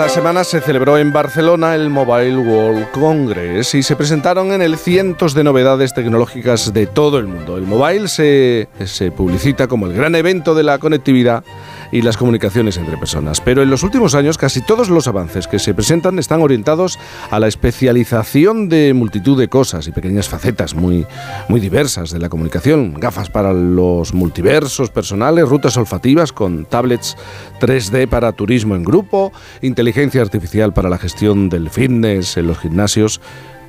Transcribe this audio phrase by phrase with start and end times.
[0.00, 4.78] Esta semana se celebró en Barcelona el Mobile World Congress y se presentaron en él
[4.78, 7.58] cientos de novedades tecnológicas de todo el mundo.
[7.58, 11.44] El mobile se, se publicita como el gran evento de la conectividad
[11.92, 13.40] y las comunicaciones entre personas.
[13.40, 16.98] Pero en los últimos años casi todos los avances que se presentan están orientados
[17.30, 21.06] a la especialización de multitud de cosas y pequeñas facetas muy,
[21.48, 22.94] muy diversas de la comunicación.
[22.94, 27.16] Gafas para los multiversos personales, rutas olfativas con tablets
[27.60, 29.32] 3D para turismo en grupo,
[29.62, 33.20] inteligencia artificial para la gestión del fitness en los gimnasios.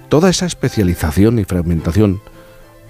[0.10, 2.22] Toda esa especialización y fragmentación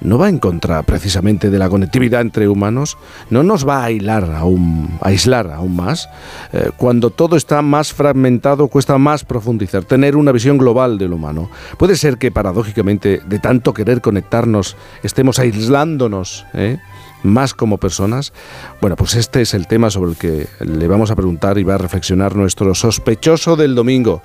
[0.02, 2.98] no va en contra precisamente de la conectividad entre humanos,
[3.30, 6.10] no nos va a aislar aún, aislar aún más.
[6.54, 11.50] Eh, cuando todo está más fragmentado, cuesta más profundizar, tener una visión global del humano.
[11.78, 16.46] Puede ser que paradójicamente, de tanto querer conectarnos, estemos aislándonos.
[16.54, 16.80] ¿eh?
[17.24, 18.34] más como personas?
[18.82, 21.76] Bueno, pues este es el tema sobre el que le vamos a preguntar y va
[21.76, 24.22] a reflexionar nuestro sospechoso del domingo,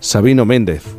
[0.00, 0.97] Sabino Méndez.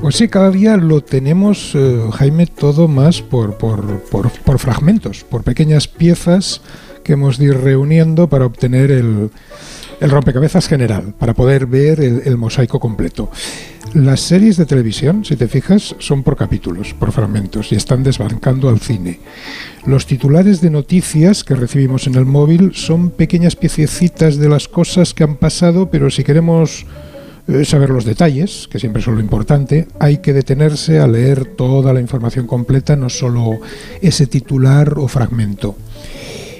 [0.00, 5.42] Pues sí, cada día lo tenemos, eh, Jaime, todo más por, por, por, fragmentos, por
[5.42, 6.60] pequeñas piezas
[7.02, 9.30] que hemos de reuniendo para obtener el,
[10.00, 13.30] el rompecabezas general, para poder ver el, mosaico completo.
[13.94, 18.68] Las series de televisión, si te fijas, son por capítulos, por fragmentos, y están desbancando
[18.68, 19.20] al cine.
[19.86, 25.14] Los titulares de noticias que recibimos en el móvil son pequeñas piececitas de las cosas
[25.14, 26.84] que han pasado, pero si queremos
[27.64, 32.00] saber los detalles, que siempre son lo importante, hay que detenerse a leer toda la
[32.00, 33.60] información completa, no solo
[34.02, 35.76] ese titular o fragmento.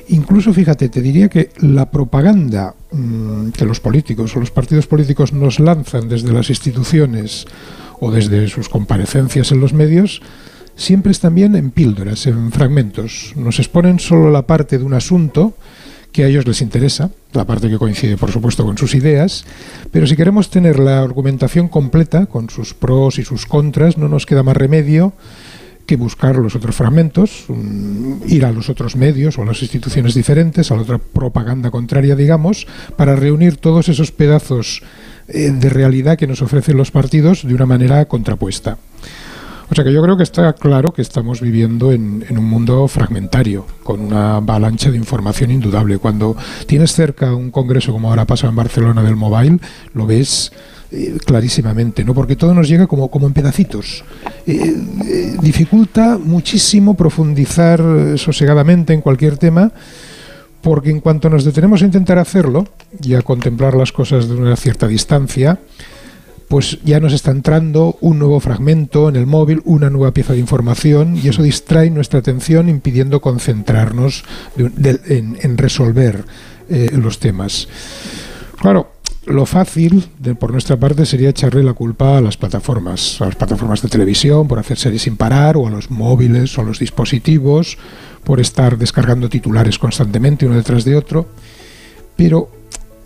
[0.09, 5.33] Incluso, fíjate, te diría que la propaganda mmm, que los políticos o los partidos políticos
[5.33, 7.47] nos lanzan desde las instituciones
[7.99, 10.23] o desde sus comparecencias en los medios,
[10.77, 13.33] siempre es también en píldoras, en fragmentos.
[13.35, 15.55] Nos exponen solo la parte de un asunto,
[16.17, 19.45] que a ellos les interesa, la parte que coincide por supuesto con sus ideas,
[19.93, 24.25] pero si queremos tener la argumentación completa, con sus pros y sus contras, no nos
[24.25, 25.13] queda más remedio
[25.85, 27.45] que buscar los otros fragmentos,
[28.27, 32.17] ir a los otros medios o a las instituciones diferentes, a la otra propaganda contraria,
[32.17, 34.83] digamos, para reunir todos esos pedazos
[35.29, 38.79] eh, de realidad que nos ofrecen los partidos de una manera contrapuesta.
[39.69, 43.67] O sea que yo creo que está claro que estamos viviendo en, un mundo fragmentario,
[43.83, 45.99] con una avalancha de información indudable.
[45.99, 49.59] Cuando tienes cerca un congreso como ahora pasa en Barcelona del mobile,
[49.93, 50.53] lo ves
[50.93, 52.15] eh, clarísimamente, ¿no?
[52.15, 54.05] Porque todo nos llega como, como en pedacitos.
[54.47, 57.83] Eh, eh, dificulta muchísimo profundizar
[58.17, 59.73] sosegadamente en cualquier tema
[60.67, 62.67] porque en cuanto nos detenemos a intentar hacerlo
[63.01, 65.61] y a contemplar las cosas de una cierta distancia,
[66.49, 70.39] pues ya nos está entrando un nuevo fragmento en el móvil, una nueva pieza de
[70.39, 74.25] información y eso distrae nuestra atención impidiendo concentrarnos
[74.57, 76.25] en, resolver
[76.69, 77.69] eh, los temas.
[78.61, 78.93] Claro,
[79.27, 80.09] lo fácil
[80.39, 84.47] por nuestra parte sería echarle la culpa a las plataformas, a las plataformas de televisión
[84.47, 87.77] por hacer series sin parar, o a los móviles o a los dispositivos
[88.23, 91.27] por estar descargando titulares constantemente uno detrás de otro.
[92.17, 92.51] Pero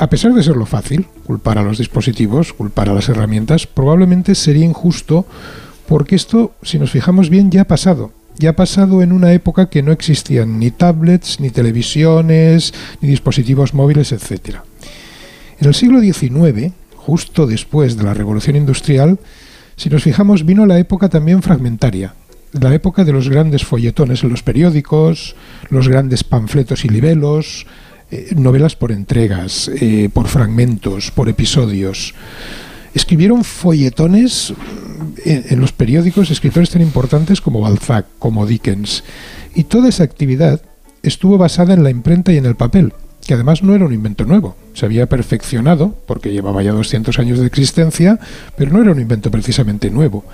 [0.01, 4.35] a pesar de ser lo fácil, culpar a los dispositivos, culpar a las herramientas, probablemente
[4.35, 5.27] sería injusto
[5.87, 8.11] porque esto, si nos fijamos bien, ya ha pasado.
[8.39, 12.73] Ya ha pasado en una época que no existían ni tablets, ni televisiones,
[13.03, 14.61] ni dispositivos móviles, etc.
[15.61, 19.19] En el siglo XIX, justo después de la Revolución Industrial,
[19.77, 22.15] si nos fijamos, vino la época también fragmentaria,
[22.53, 25.37] la época de los grandes folletones en los periódicos,
[25.69, 27.67] los grandes panfletos y libelos,
[28.11, 32.15] eh, novelas por entregas, eh, por fragmentos, por episodios.
[32.93, 34.53] Escribieron folletones
[35.25, 39.05] en, en, los periódicos escritores tan importantes como Balzac, como Dickens.
[39.55, 40.61] Y toda esa actividad
[41.03, 42.93] estuvo basada en la imprenta y en el papel,
[43.25, 44.57] que además no era un invento nuevo.
[44.75, 48.19] Se había perfeccionado, porque llevaba ya 200 años de existencia,
[48.57, 50.25] pero no era un invento precisamente nuevo.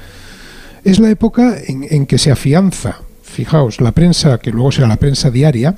[0.83, 4.97] Es la época en, en que se afianza, fijaos, la prensa, que luego será la
[4.97, 5.77] prensa diaria,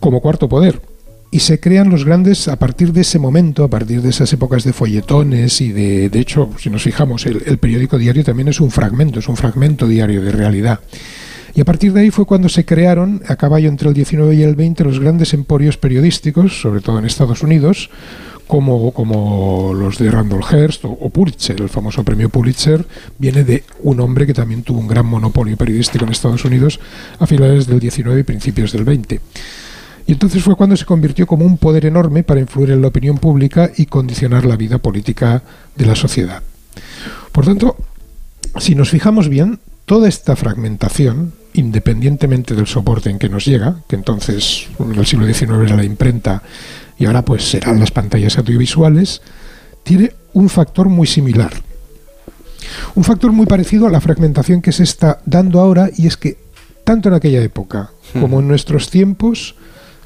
[0.00, 0.80] como cuarto poder.
[1.30, 4.64] Y se crean los grandes a partir de ese momento, a partir de esas épocas
[4.64, 8.70] de folletones y de, de hecho, si nos fijamos, el, periódico diario también es un
[8.70, 10.80] fragmento, es un fragmento diario de realidad.
[11.54, 14.42] Y a partir de ahí fue cuando se crearon, a caballo entre el 19 y
[14.42, 17.90] el 20, los grandes emporios periodísticos, sobre todo en Estados Unidos,
[18.46, 21.60] como, como los de Randall Hearst o, o, Pulitzer.
[21.60, 22.86] El famoso premio Pulitzer
[23.18, 26.80] viene de un hombre que también tuvo un gran monopolio periodístico en Estados Unidos
[27.18, 29.20] a finales del 19 y principios del 20.
[30.08, 33.18] Y entonces fue cuando se convirtió como un poder enorme para influir en la opinión
[33.18, 35.42] pública y condicionar la vida política
[35.76, 36.42] de la sociedad.
[37.30, 37.76] Por tanto,
[38.56, 43.96] si nos fijamos bien, toda esta fragmentación, independientemente del soporte en que nos llega, que
[43.96, 46.42] entonces en el siglo XIX era la imprenta
[46.98, 49.20] y ahora pues serán las pantallas audiovisuales,
[49.82, 51.52] tiene un factor muy similar.
[52.94, 56.38] Un factor muy parecido a la fragmentación que se está dando ahora y es que
[56.82, 59.54] tanto en aquella época como en nuestros tiempos,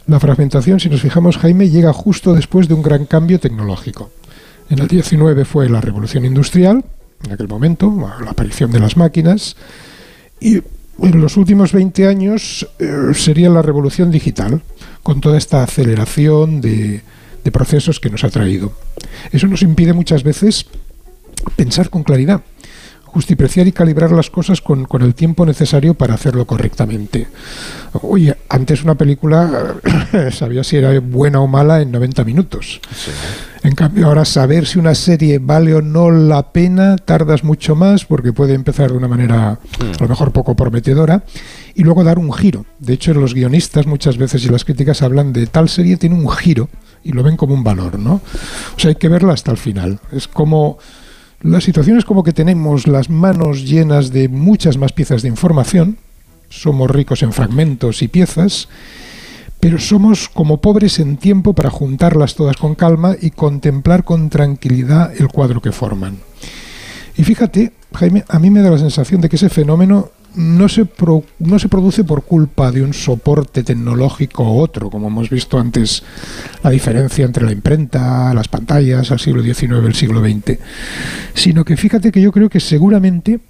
[0.07, 4.11] la fragmentación, si nos fijamos, Jaime, llega justo después de un gran cambio tecnológico.
[4.69, 6.85] En el 19 fue la revolución industrial,
[7.25, 7.95] en aquel momento,
[8.25, 9.57] la aparición de las máquinas,
[10.41, 14.63] y en los últimos 20 años eh, sería la revolución digital,
[15.03, 17.03] con toda esta aceleración de,
[17.45, 18.73] de procesos que nos ha traído.
[19.31, 20.67] Eso nos impide muchas veces
[21.57, 22.43] pensar con claridad
[23.13, 27.29] justipreciar y calibrar las cosas con, el tiempo necesario para hacerlo correctamente.
[28.01, 29.77] Oye, antes una película
[30.33, 32.81] sabía si era buena o mala en 90 minutos.
[33.63, 38.07] En cambio, ahora saber si una serie vale o no la pena, tardas mucho más
[38.07, 39.93] porque puede empezar de una manera hmm.
[40.01, 41.23] a lo mejor poco prometedora
[41.75, 42.65] y luego dar un giro.
[42.79, 46.31] De hecho, los guionistas muchas veces y las críticas hablan de tal serie tiene un
[46.31, 46.71] giro
[47.05, 48.15] y lo ven como un valor, ¿no?
[48.15, 50.01] O sea, hay que verla hasta el final.
[50.13, 50.79] Es como
[51.43, 55.99] la situación es como que tenemos las manos llenas de muchas más piezas de información,
[56.49, 58.69] somos ricos en fragmentos y piezas,
[59.59, 65.13] pero somos como pobres en tiempo para juntarlas todas con calma y contemplar con tranquilidad
[65.19, 66.19] el cuadro que forman.
[67.17, 70.87] Y fíjate, Jaime, a mí me da la sensación de que ese fenómeno no se,
[71.39, 76.03] no se produce por culpa de un soporte tecnológico u otro, como hemos visto antes
[76.63, 80.59] la diferencia entre la imprenta, las pantallas al siglo XIX el siglo XX,
[81.35, 83.41] sino que fíjate que yo creo que seguramente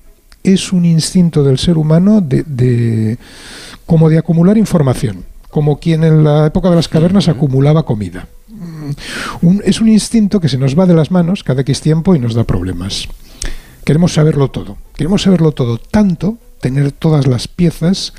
[0.43, 3.19] es un instinto del ser humano de,
[3.87, 8.27] como de acumular información, como quien en la época de las cavernas acumulaba comida.
[8.49, 12.19] Mm, es un instinto que se nos va de las manos cada X tiempo y
[12.19, 13.09] nos da problemas.
[13.85, 14.77] Queremos saberlo todo.
[14.95, 18.15] Queremos saberlo todo tanto tener todas las piezas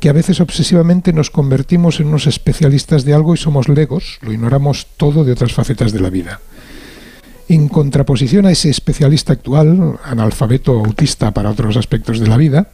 [0.00, 4.32] que a veces obsesivamente nos convertimos en unos especialistas de algo y somos legos, lo
[4.32, 6.40] ignoramos todo de otras facetas de la vida.
[7.48, 12.70] En contraposición a ese especialista actual, analfabeto autista para otros aspectos de la vida,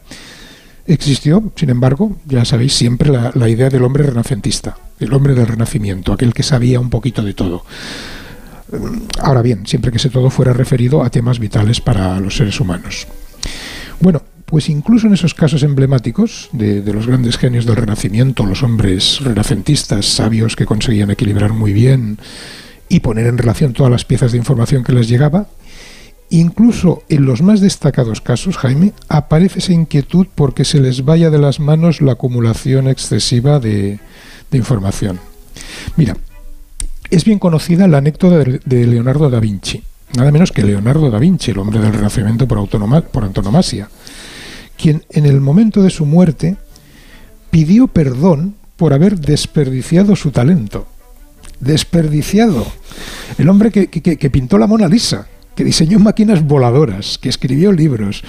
[0.85, 6.13] existió, sin embargo, ya sabéis, siempre la, idea del hombre renacentista, el hombre del renacimiento,
[6.13, 7.65] aquel que sabía un poquito de todo.
[9.19, 13.07] Ahora bien, siempre que ese todo fuera referido a temas vitales para los seres humanos.
[13.99, 19.19] Bueno, pues incluso en esos casos emblemáticos de, los grandes genios del Renacimiento, los hombres
[19.21, 22.17] renacentistas sabios que conseguían equilibrar muy bien
[22.89, 25.47] y poner en relación todas las piezas de información que les llegaba,
[26.31, 31.37] incluso en los más destacados casos, Jaime, aparece esa inquietud porque se les vaya de
[31.37, 33.99] las manos la acumulación excesiva de,
[34.51, 35.19] información.
[35.95, 36.17] Mira,
[37.11, 39.83] es bien conocida la anécdota de, Leonardo da Vinci,
[40.17, 42.67] nada menos que Leonardo da Vinci, el hombre del Renacimiento por,
[43.11, 43.89] por antonomasia
[44.79, 46.55] quien en el momento de su muerte
[47.51, 50.87] pidió perdón por haber desperdiciado su talento.
[51.59, 52.65] Desperdiciado.
[53.37, 58.23] El hombre que, pintó la Mona Lisa, que diseñó máquinas voladoras, que escribió libros.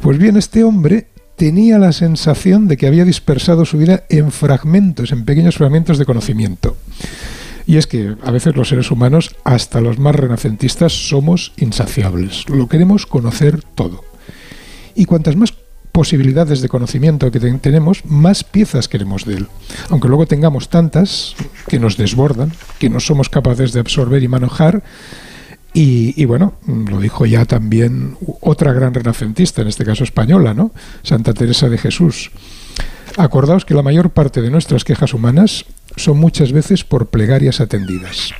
[0.00, 5.12] Pues bien, este hombre tenía la sensación de que había dispersado su vida en fragmentos,
[5.12, 6.76] en pequeños fragmentos de conocimiento.
[7.66, 12.48] Y es que a veces los seres humanos, hasta los más renacentistas, somos insaciables.
[12.48, 14.02] Lo queremos conocer todo.
[14.94, 15.52] Y cuantas más
[15.92, 19.46] posibilidades de conocimiento que tenemos, más piezas queremos de él.
[19.88, 21.34] Aunque luego tengamos tantas
[21.68, 24.82] que nos desbordan, que no somos capaces de absorber y manejar.
[25.72, 30.72] Y, bueno, lo dijo ya también otra gran renacentista, en este caso española, ¿no?
[31.04, 32.32] Santa Teresa de Jesús.
[33.16, 35.64] Acordaos que la mayor parte de nuestras quejas humanas
[35.96, 38.32] son muchas veces por plegarias atendidas,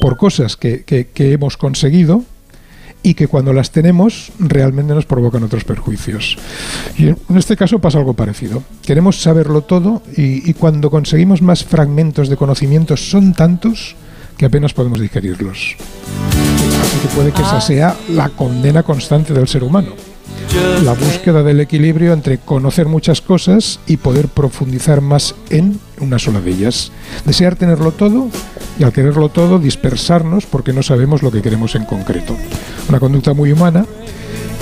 [0.00, 2.24] por cosas que, que hemos conseguido
[3.06, 6.36] y que cuando las tenemos realmente nos provocan otros perjuicios.
[6.98, 8.64] Y en este caso pasa algo parecido.
[8.82, 13.94] Queremos saberlo todo y, cuando conseguimos más fragmentos de conocimientos son tantos
[14.36, 15.76] que apenas podemos digerirlos.
[16.82, 19.92] Así que puede que esa sea la condena constante del ser humano
[20.84, 26.40] la búsqueda del equilibrio entre conocer muchas cosas y poder profundizar más en una sola
[26.40, 26.92] de ellas.
[27.24, 28.28] Desear tenerlo todo
[28.78, 32.36] y al quererlo todo dispersarnos porque no sabemos lo que queremos en concreto.
[32.88, 33.84] Una conducta muy humana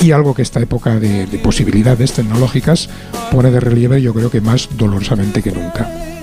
[0.03, 2.89] y algo que esta época de, de posibilidades tecnológicas
[3.31, 6.14] pone de relieve yo creo que más dolorosamente que nunca.